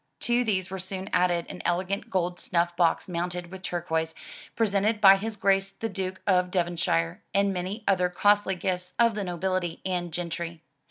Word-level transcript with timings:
To 0.21 0.43
these 0.43 0.71
were 0.71 0.79
soon 0.79 1.11
added 1.13 1.45
an 1.47 1.61
elegant 1.63 2.09
gold 2.09 2.39
snuiBf 2.39 2.75
box 2.75 3.07
mounted 3.07 3.51
with 3.51 3.61
turquoise, 3.61 4.15
presented 4.55 4.99
by 4.99 5.17
his 5.17 5.35
Grace 5.35 5.69
the 5.69 5.89
Duke 5.89 6.21
of 6.25 6.49
Devonshire, 6.49 7.21
and 7.35 7.53
many 7.53 7.83
other 7.87 8.09
costly 8.09 8.55
gifts 8.55 8.95
of 8.97 9.13
the 9.13 9.23
nobility 9.23 9.79
and 9.85 10.11
gentry. 10.11 10.63